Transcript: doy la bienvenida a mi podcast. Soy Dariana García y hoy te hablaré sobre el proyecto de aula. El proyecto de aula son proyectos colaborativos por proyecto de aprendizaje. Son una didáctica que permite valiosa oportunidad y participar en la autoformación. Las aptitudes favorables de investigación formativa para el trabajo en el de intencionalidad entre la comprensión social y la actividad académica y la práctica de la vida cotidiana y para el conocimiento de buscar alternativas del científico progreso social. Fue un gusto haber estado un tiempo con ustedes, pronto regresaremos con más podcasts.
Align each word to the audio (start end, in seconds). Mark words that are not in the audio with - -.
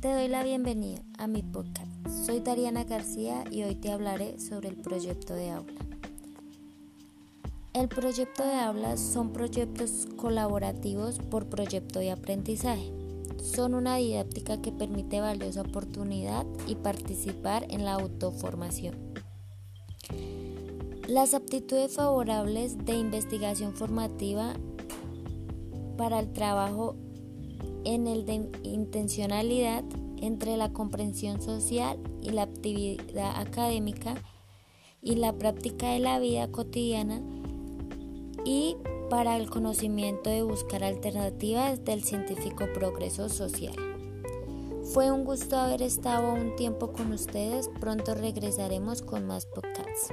doy 0.00 0.28
la 0.28 0.44
bienvenida 0.44 1.00
a 1.18 1.26
mi 1.26 1.42
podcast. 1.42 1.90
Soy 2.26 2.40
Dariana 2.40 2.84
García 2.84 3.44
y 3.50 3.62
hoy 3.62 3.74
te 3.74 3.90
hablaré 3.90 4.38
sobre 4.38 4.68
el 4.68 4.76
proyecto 4.76 5.34
de 5.34 5.50
aula. 5.50 5.72
El 7.72 7.88
proyecto 7.88 8.44
de 8.44 8.54
aula 8.54 8.96
son 8.98 9.32
proyectos 9.32 10.06
colaborativos 10.16 11.18
por 11.18 11.46
proyecto 11.46 11.98
de 11.98 12.12
aprendizaje. 12.12 12.92
Son 13.42 13.74
una 13.74 13.96
didáctica 13.96 14.60
que 14.60 14.70
permite 14.70 15.20
valiosa 15.20 15.62
oportunidad 15.62 16.46
y 16.66 16.74
participar 16.74 17.66
en 17.70 17.84
la 17.84 17.94
autoformación. 17.94 18.94
Las 21.08 21.34
aptitudes 21.34 21.94
favorables 21.94 22.84
de 22.84 22.96
investigación 22.96 23.72
formativa 23.74 24.54
para 25.96 26.20
el 26.20 26.32
trabajo 26.32 26.96
en 27.86 28.08
el 28.08 28.26
de 28.26 28.50
intencionalidad 28.64 29.84
entre 30.18 30.56
la 30.56 30.72
comprensión 30.72 31.40
social 31.40 31.98
y 32.20 32.30
la 32.30 32.42
actividad 32.42 33.40
académica 33.40 34.14
y 35.00 35.14
la 35.14 35.32
práctica 35.32 35.90
de 35.92 36.00
la 36.00 36.18
vida 36.18 36.50
cotidiana 36.50 37.22
y 38.44 38.76
para 39.08 39.36
el 39.36 39.48
conocimiento 39.48 40.30
de 40.30 40.42
buscar 40.42 40.82
alternativas 40.82 41.84
del 41.84 42.02
científico 42.02 42.66
progreso 42.74 43.28
social. 43.28 43.76
Fue 44.92 45.12
un 45.12 45.24
gusto 45.24 45.56
haber 45.56 45.82
estado 45.82 46.32
un 46.32 46.56
tiempo 46.56 46.92
con 46.92 47.12
ustedes, 47.12 47.70
pronto 47.80 48.14
regresaremos 48.14 49.02
con 49.02 49.26
más 49.26 49.46
podcasts. 49.46 50.12